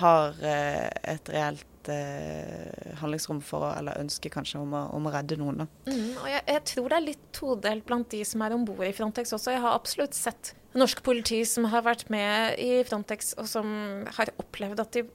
[0.01, 5.13] har eh, et reelt eh, handlingsrom for å, eller ønske kanskje om å, om å
[5.13, 5.67] redde noen.
[5.85, 8.89] Mm, og jeg, jeg, tror det er litt todelt blant de som er om bord
[8.89, 9.53] i Frontex også.
[9.53, 13.67] Jeg har absolutt sett norsk politi som har vært med i Frontex, og som
[14.19, 15.07] har opplevd at de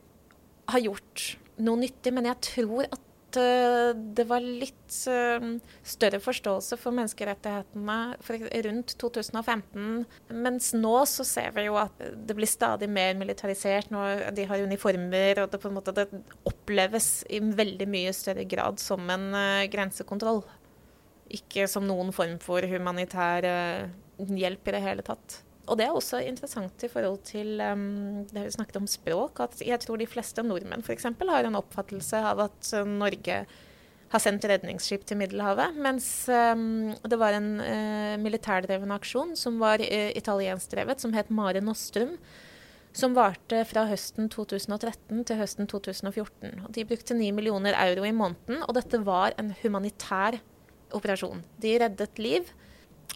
[0.71, 2.13] har gjort noe nyttig.
[2.15, 5.47] Men jeg tror at uh, det var litt uh,
[5.87, 9.89] større forståelse for menneskerettighetene for rundt 2015.
[10.47, 13.91] Mens nå så ser vi jo at det blir stadig mer militarisert.
[13.93, 16.09] Når de har uniformer, og det på en måte det
[16.47, 20.43] oppleves i veldig mye større grad som en uh, grensekontroll.
[21.31, 23.45] Ikke som noen form for humanitær
[24.19, 25.37] hjelp i det hele tatt.
[25.71, 29.39] Og det er også interessant i forhold til um, det vi snakket om språk.
[29.39, 31.07] at Jeg tror de fleste nordmenn f.eks.
[31.07, 33.45] har en oppfattelse av at uh, Norge
[34.11, 35.77] har sendt redningsskip til Middelhavet.
[35.79, 41.63] Mens um, det var en uh, militærdreven aksjon som var uh, italienskdrevet, som het Mare
[41.63, 42.17] Nostrum.
[42.91, 46.65] Som varte fra høsten 2013 til høsten 2014.
[46.65, 50.41] Og de brukte 9 millioner euro i måneden, og dette var en humanitær
[50.91, 51.39] operasjon.
[51.63, 52.51] De reddet liv.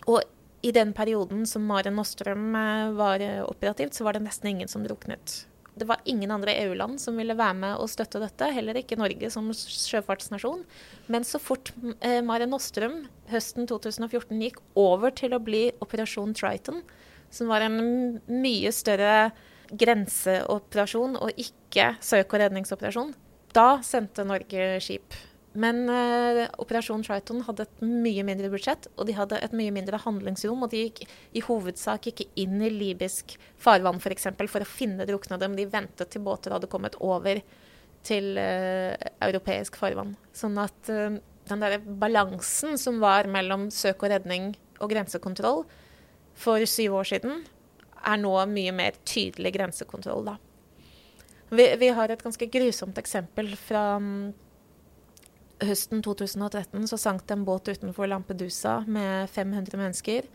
[0.07, 0.23] Og
[0.65, 4.85] i den perioden som Mare Nostrum uh, var operativt, så var det nesten ingen som
[4.85, 5.43] druknet.
[5.75, 9.27] Det var ingen andre EU-land som ville være med og støtte dette, heller ikke Norge
[9.33, 10.61] som sjøfartsnasjon.
[11.11, 16.79] Men så fort eh, Mare Nostrum høsten 2014 gikk over til å bli Operasjon Triton,
[17.27, 17.77] som var en
[18.31, 19.33] mye større
[19.75, 23.11] grenseoperasjon og ikke søk- og redningsoperasjon,
[23.55, 25.15] da sendte Norge skip
[25.55, 29.99] men uh, Operasjon Triton hadde et mye mindre budsjett, og de hadde et mye mindre
[30.03, 30.65] handlingsrom.
[30.65, 34.01] Og de gikk i hovedsak ikke inn i libysk farvann.
[34.03, 37.39] For, eksempel, for å finne druknede, men de ventet til båter hadde kommet over
[38.05, 38.93] til uh,
[39.25, 40.13] europeisk farvann.
[40.35, 41.15] Sånn at uh,
[41.49, 45.63] den der balansen som var mellom søk og redning og grensekontroll
[46.35, 47.45] for syv år siden,
[48.05, 50.35] er nå mye mer tydelig grensekontroll, da.
[51.55, 53.85] Vi, vi har et ganske grusomt eksempel fra
[55.63, 60.27] høsten 2013 så sank det en båt utenfor Lampedusa med 500 mennesker.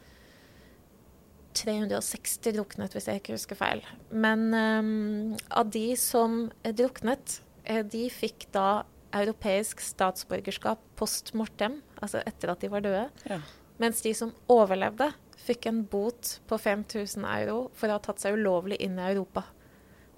[1.60, 3.82] 360 druknet, hvis jeg ikke husker feil.
[4.10, 8.84] Men um, av de som druknet, eh, de fikk da
[9.16, 13.08] europeisk statsborgerskap post mortem, altså etter at de var døde.
[13.26, 13.40] Ja.
[13.82, 18.36] Mens de som overlevde, fikk en bot på 5000 euro for å ha tatt seg
[18.38, 19.46] ulovlig inn i Europa.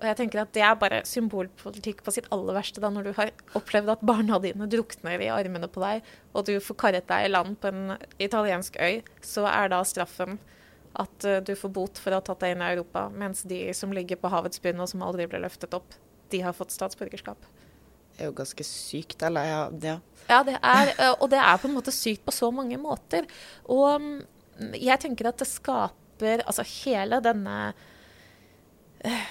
[0.03, 3.13] Og jeg tenker at Det er bare symbolpolitikk på sitt aller verste, da, når du
[3.15, 7.29] har opplevd at barna dine drukner i armene på deg, og du får karret deg
[7.29, 10.41] i land på en italiensk øy, så er da straffen
[10.99, 13.63] at uh, du får bot for å ha tatt deg inn i Europa, mens de
[13.79, 15.95] som ligger på havets bunn og som aldri ble løftet opp,
[16.35, 17.47] de har fått statsborgerskap.
[18.13, 19.47] Det er jo ganske sykt, eller?
[19.49, 19.97] Ja, ja.
[20.29, 23.31] ja det er, uh, og det er på en måte sykt på så mange måter.
[23.71, 24.13] Og um,
[24.75, 27.73] jeg tenker at det skaper Altså hele denne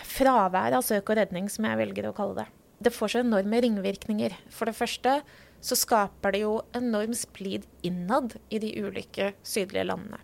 [0.08, 2.48] fravær av søk og redning, som jeg velger å kalle det.
[2.82, 4.36] Det får så enorme ringvirkninger.
[4.50, 5.20] For det første
[5.62, 10.20] så skaper det jo enorm splid innad i de ulike sydlige landene.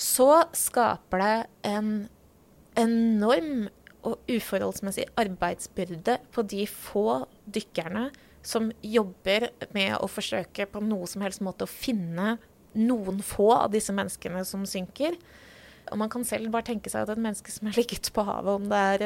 [0.00, 1.36] Så skaper det
[1.68, 1.92] en
[2.78, 3.68] enorm
[4.06, 8.08] og uforholdsmessig arbeidsbyrde på de få dykkerne
[8.46, 12.38] som jobber med å forsøke på noe som helst måte å finne
[12.72, 15.18] noen få av disse menneskene som synker.
[15.90, 18.50] Og man kan selv bare tenke seg at et menneske som har ligget på havet,
[18.60, 19.04] om det er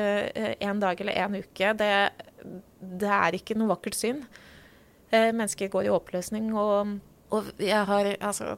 [0.54, 1.92] én eh, dag eller én uke, det,
[2.80, 4.24] det, er ikke noe vakkert syn.
[5.10, 6.98] Eh, mennesker går i oppløsning, og,
[7.32, 8.56] og jeg har altså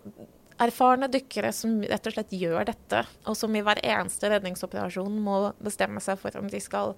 [0.63, 5.41] erfarne dykkere som rett og slett gjør dette, og som i hver eneste redningsoperasjon må
[5.63, 6.97] bestemme seg for om de skal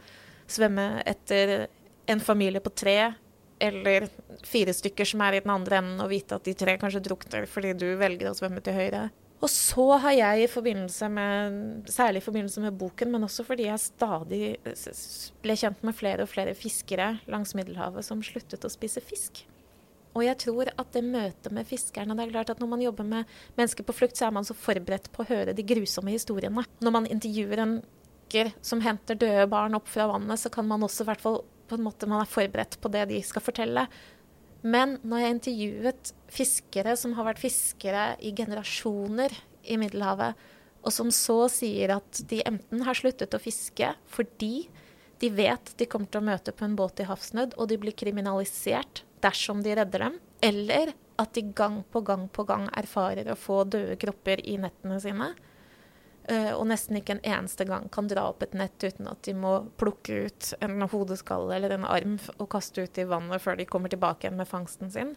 [0.48, 1.66] svømme etter
[2.08, 2.98] en familie på tre
[3.58, 4.06] eller
[4.46, 7.48] fire stykker som er i den andre enden, og vite at de tre kanskje drukner
[7.50, 9.08] fordi du velger å svømme til høyre.
[9.38, 13.68] Og så har jeg i forbindelse med, særlig i forbindelse med boken, men også fordi
[13.68, 14.56] jeg stadig
[15.44, 19.44] ble kjent med flere og flere fiskere langs Middelhavet som sluttet å spise fisk.
[20.16, 23.06] Og jeg tror at det møtet med fiskerne det er klart at Når man jobber
[23.06, 26.64] med mennesker på flukt, så er man så forberedt på å høre de grusomme historiene.
[26.82, 27.78] Når man intervjuer en
[28.28, 31.76] fisker som henter døde barn opp fra vannet, så kan man også hvert fall på
[31.76, 33.86] en måte man er forberedt på det de skal fortelle.
[34.62, 39.34] Men når jeg intervjuet fiskere som har vært fiskere i generasjoner
[39.68, 40.38] i Middelhavet,
[40.82, 44.68] og som så sier at de enten har sluttet å fiske fordi
[45.18, 47.96] de vet de kommer til å møte på en båt i havsnød, og de blir
[47.98, 53.38] kriminalisert dersom de redder dem, eller at de gang på gang på gang erfarer å
[53.38, 55.32] få døde kropper i nettene sine,
[56.28, 59.52] og nesten ikke en eneste gang kan dra opp et nett uten at de må
[59.80, 63.92] plukke ut en hodeskalle eller en arm og kaste ut i vannet før de kommer
[63.92, 65.14] tilbake igjen med fangsten sin.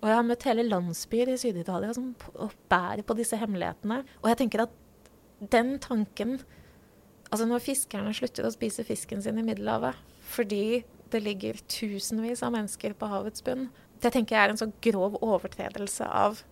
[0.00, 2.14] Og jeg har møtt hele landsbyer i Syd-Italia som
[2.72, 4.00] bærer på disse hemmelighetene.
[4.22, 4.74] Og jeg tenker at
[5.52, 6.40] den tanken
[7.32, 9.96] Altså når fiskerne slutter å spise fisken sin i Middelhavet
[10.34, 10.82] fordi
[11.14, 13.70] det ligger tusenvis av mennesker på havets bunn,
[14.04, 16.42] det tenker jeg er en så grov overtredelse av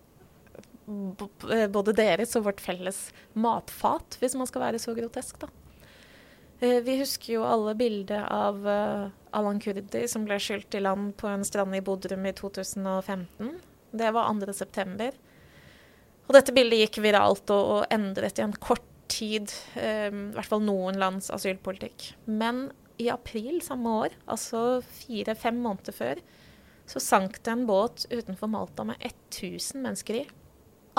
[0.85, 5.51] både deres og vårt felles matfat, hvis man skal være så grotesk, da.
[6.61, 11.15] Eh, vi husker jo alle bildet av uh, Alan Kurdi som ble skylt i land
[11.17, 13.55] på en strand i Bodrum i 2015.
[13.91, 15.07] Det var 2.9.
[16.27, 20.51] Og dette bildet gikk viralt og, og endret i en kort tid um, i hvert
[20.51, 22.11] fall noen lands asylpolitikk.
[22.29, 22.67] Men
[23.01, 26.21] i april samme år, altså fire-fem måneder før,
[26.85, 30.27] så sank det en båt utenfor Malta med 1000 mennesker i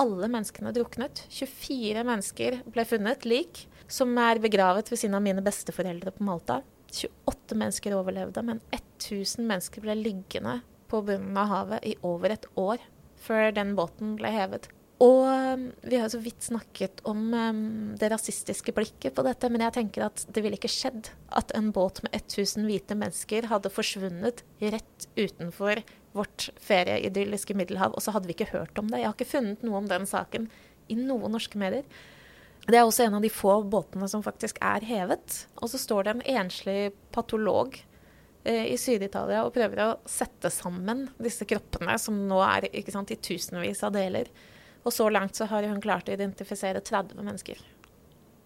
[0.01, 1.25] alle menneskene druknet.
[1.33, 6.61] 24 mennesker ble funnet lik, som er begravet ved siden av mine besteforeldre på Malta.
[6.93, 10.59] 28 mennesker overlevde, men 1000 mennesker ble liggende
[10.91, 12.81] på bunnen av havet i over et år
[13.23, 14.69] før den båten ble hevet.
[15.03, 17.63] Og um, vi har så vidt snakket om um,
[17.99, 21.71] det rasistiske blikket på dette, men jeg tenker at det ville ikke skjedd at en
[21.75, 25.81] båt med 1000 hvite mennesker hadde forsvunnet rett utenfor
[26.13, 29.01] vårt ferieidylliske Middelhav, og så hadde vi ikke hørt om det.
[29.01, 30.49] Jeg har ikke funnet noe om den saken
[30.91, 31.87] i noen norske medier.
[32.67, 35.41] Det er også en av de få båtene som faktisk er hevet.
[35.59, 37.75] Og så står det en enslig patolog
[38.45, 43.19] eh, i Syd-Italia og prøver å sette sammen disse kroppene, som nå er sant, i
[43.19, 44.31] tusenvis av deler.
[44.83, 47.59] Og så langt så har hun klart å identifisere 30 mennesker.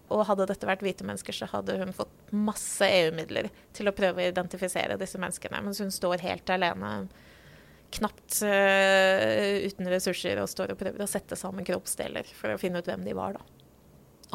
[0.08, 4.24] Og hadde dette vært hvite mennesker, så hadde hun fått masse EU-midler til å prøve
[4.24, 5.60] å identifisere disse menneskene.
[5.62, 6.92] Mens hun står helt alene,
[7.90, 12.82] knapt uh, uten ressurser, og står og prøver å sette sammen kroppsdeler for å finne
[12.82, 13.44] ut hvem de var, da.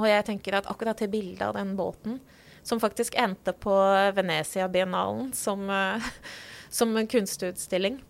[0.01, 2.18] Og jeg tenker at akkurat det bildet av den båten,
[2.66, 3.76] som faktisk endte på
[4.18, 6.01] Venezia-biennalen som, uh,
[6.80, 8.01] som kunstutstilling,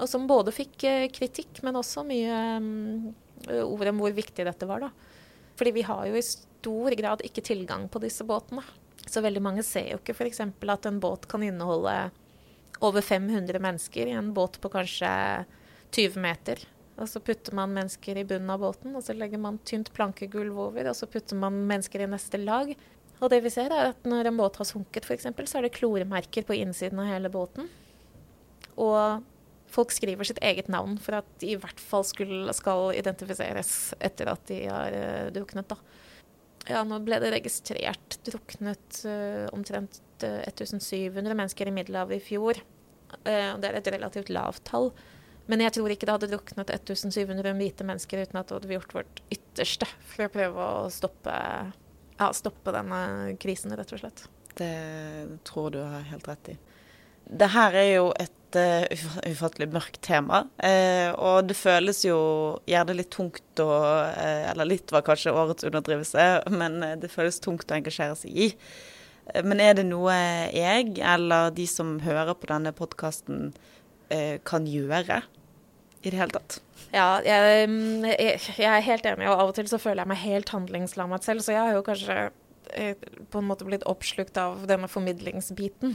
[0.00, 3.10] og som både fikk uh, kritikk, men også mye um,
[3.62, 4.88] ord om hvor viktig dette var.
[4.88, 4.90] da.
[5.60, 8.64] Fordi vi har jo i stor grad ikke tilgang på disse båtene.
[9.06, 10.42] Så veldig mange ser jo ikke f.eks.
[10.44, 12.10] at en båt kan inneholde
[12.80, 15.10] over 500 mennesker i en båt på kanskje
[15.96, 16.62] 20 meter.
[17.00, 20.58] Og så putter man mennesker i bunnen av båten, og så legger man tynt plankegulv
[20.68, 22.72] over, og så putter man mennesker i neste lag.
[23.20, 25.76] Og det vi ser, er at når en båt har sunket, f.eks., så er det
[25.76, 27.68] kloremerker på innsiden av hele båten.
[28.80, 29.24] Og
[29.70, 34.32] folk skriver sitt eget navn for at de i hvert fall skulle, skal identifiseres etter
[34.32, 35.72] at de har uh, druknet.
[35.72, 35.78] Da.
[36.68, 42.24] Ja, nå ble det registrert druknet uh, omtrent uh, eh, 1700 mennesker i Middelhavet i
[42.24, 42.60] fjor.
[43.24, 44.90] Uh, det er et relativt lavt tall.
[45.50, 48.98] Men jeg tror ikke det hadde druknet 1700 hvite mennesker uten at vi hadde gjort
[49.00, 51.36] vårt ytterste for å prøve å stoppe,
[52.20, 53.00] ja, stoppe denne
[53.42, 54.26] krisen, rett og slett.
[54.60, 54.74] Det
[55.46, 56.58] tror du har helt rett i.
[57.30, 60.44] Det her er jo et uh, ufattelig mørkt tema.
[60.58, 62.20] Uh, og det føles jo
[62.70, 67.70] gjerne litt tungt å uh, Eller litt var kanskje årets underdrivelse, men det føles tungt
[67.70, 68.50] å engasjere seg i.
[69.46, 70.14] Men er det noe
[70.54, 73.52] jeg, eller de som hører på denne podkasten,
[74.42, 75.20] kan gjøre
[76.02, 76.56] i det hele tatt?
[76.90, 77.68] Ja, jeg,
[78.08, 81.26] jeg, jeg, er helt enig, og av og til så føler jeg meg helt handlingslammet
[81.28, 81.44] selv.
[81.46, 82.16] Så jeg har jo kanskje
[83.30, 85.94] på en måte blitt oppslukt av denne formidlingsbiten.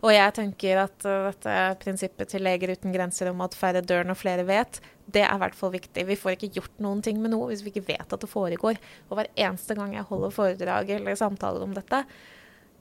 [0.00, 4.06] Og jeg tenker at uh, dette prinsippet til Leger uten grenser om at færre dør
[4.08, 4.80] når flere vet,
[5.12, 6.06] det er i hvert fall viktig.
[6.08, 8.80] Vi får ikke gjort noen ting med noe hvis vi ikke vet at det foregår.
[9.10, 12.04] Og hver eneste gang jeg holder foredrag eller samtaler om dette,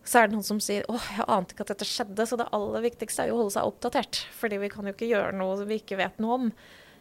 [0.07, 2.49] så er det noen som sier åh, jeg ante ikke at dette skjedde, så det
[2.55, 4.21] aller viktigste er jo å holde seg oppdatert.
[4.39, 6.51] Fordi vi kan jo ikke gjøre noe vi ikke vet noe om.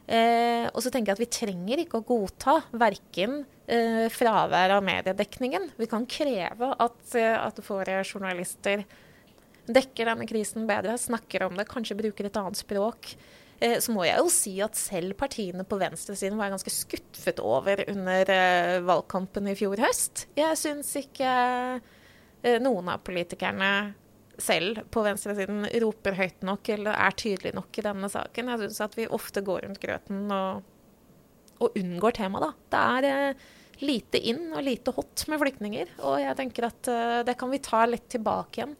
[0.08, 4.86] Eh, og så tenker jeg at vi trenger ikke å godta verken eh, fravær av
[4.86, 5.70] mediedekningen.
[5.76, 8.86] Vi kan kreve at, eh, at våre journalister
[9.68, 13.12] dekker denne krisen bedre, snakker om det, kanskje bruker et annet språk.
[13.60, 17.82] Eh, så må jeg jo si at selv partiene på venstresiden var ganske skuffet over
[17.90, 20.28] under eh, valgkampen i fjor høst.
[20.38, 21.32] Jeg syns ikke
[22.62, 23.70] noen av politikerne
[24.38, 28.52] selv på venstresiden roper høyt nok eller er tydelig nok i denne saken.
[28.52, 30.62] Jeg syns at vi ofte går rundt grøten og,
[31.58, 32.52] og unngår temaet, da.
[32.70, 33.48] Det er eh,
[33.82, 35.92] lite inn og lite hot med flyktninger.
[36.06, 38.78] Og jeg tenker at eh, det kan vi ta litt tilbake igjen.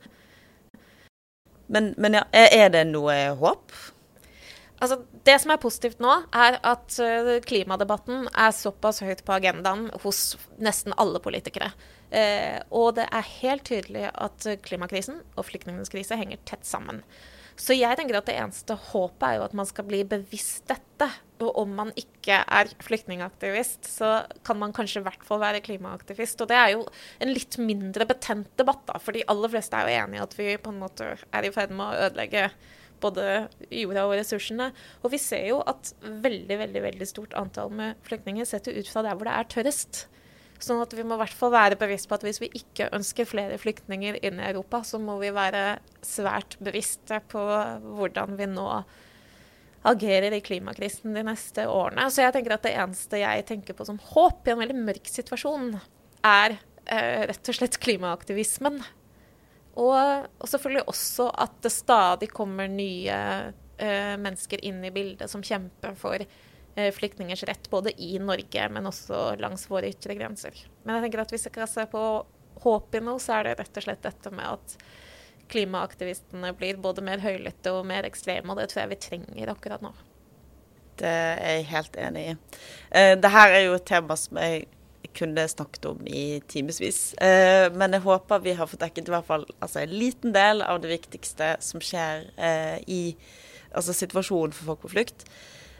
[1.69, 3.75] Men, men ja, er det noe håp?
[4.79, 9.89] Altså, det som er positivt nå, er at uh, klimadebatten er såpass høyt på agendaen
[10.05, 11.73] hos nesten alle politikere.
[12.09, 17.03] Uh, og det er helt tydelig at klimakrisen og flyktningenes krise henger tett sammen.
[17.59, 21.09] Så jeg tenker at det eneste håpet er jo at man skal bli bevisst dette.
[21.43, 24.13] Og om man ikke er flyktningaktivist, så
[24.47, 26.39] kan man kanskje i hvert fall være klimaaktivist.
[26.43, 26.85] Og det er jo
[27.23, 28.99] en litt mindre betent debatt, da.
[29.03, 31.53] For de aller fleste er jo enig i at vi på en måte er i
[31.55, 32.47] ferd med å ødelegge
[33.03, 33.27] både
[33.75, 34.71] jorda og ressursene.
[35.03, 39.03] Og vi ser jo at veldig, veldig, veldig stort antall med flyktninger setter ut fra
[39.07, 40.05] der hvor det er tørrest.
[40.59, 43.29] Sånn at vi må i hvert fall være bevisst på at hvis vi ikke ønsker
[43.29, 47.43] flere flyktninger inn i Europa, så må vi være svært bevisste på
[47.99, 48.67] hvordan vi nå
[49.89, 52.09] agerer i klimakrisen de neste årene.
[52.11, 55.07] Så jeg tenker at det eneste jeg tenker på som håp i en veldig mørk
[55.07, 55.71] situasjon,
[56.27, 58.83] er eh, rett og slett klimaaktivismen.
[59.79, 63.15] Og, og, selvfølgelig også at det stadig kommer nye
[63.79, 66.48] eh, mennesker inn i bildet som kjemper for Eh,
[66.95, 70.57] flyktningers rett, både i Norge, men også langs våre ytre grenser.
[70.85, 72.03] Men jeg tenker at hvis jeg kan se på
[72.63, 74.77] håp i noe, så er det rett og slett dette med at
[75.49, 79.85] klimaaktivistene blir både mer høylytte og mer ekstreme, og det tror jeg vi trenger akkurat
[79.85, 79.93] nå.
[80.99, 82.35] Det er jeg helt enig i.
[82.91, 84.67] Dette det er jo et tema som jeg
[85.19, 87.15] kunne snakket om i timevis.
[87.23, 90.63] Uh, men jeg håper vi har fått dekket i hvert fall altså, en liten del
[90.67, 92.27] av det viktigste som skjer
[92.87, 93.03] i
[93.69, 95.25] altså situasjonen for folk på flukt.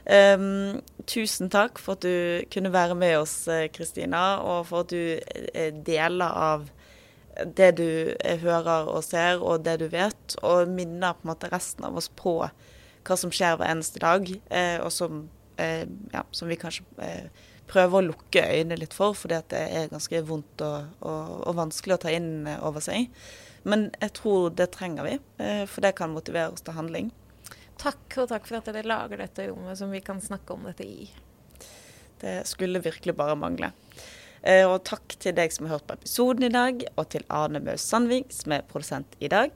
[0.09, 3.43] Um, tusen takk for at du kunne være med oss,
[3.75, 6.69] Kristina, og for at du deler av
[7.45, 11.87] det du hører og ser, og det du vet, og minner på en måte resten
[11.87, 12.41] av oss på
[13.09, 17.29] hva som skjer hver eneste dag, eh, og som, eh, ja, som, vi kanskje eh,
[17.69, 21.97] prøver å lukke øynene litt for, fordi det er ganske vondt og, og, og, vanskelig
[21.97, 23.09] å ta inn over seg.
[23.69, 27.13] Men jeg tror det trenger vi, eh, for det kan motivere oss til handling.
[27.79, 30.87] Takk, og takk for at dere lager dette rommet som vi kan snakke om dette
[30.87, 31.07] i.
[32.19, 33.71] Det skulle virkelig bare mangle.
[34.43, 37.61] Eh, og takk til deg som har hørt på episoden i dag, og til Arne
[37.63, 39.55] Maus Sandvik, som er produsent i dag.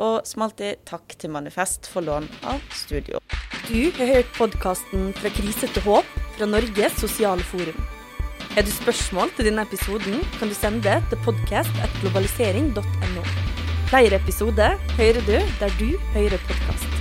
[0.00, 3.20] Og som alltid, takk til Manifest for lån av studio.
[3.68, 6.06] Du har hørt podkasten Fra krise til håp
[6.36, 7.78] fra Norges sosiale forum.
[8.54, 13.22] Har du spørsmål til denne episoden, kan du sende det til podkast.globalisering.no.
[13.90, 16.99] Flere episoder hører du der du hører podkast.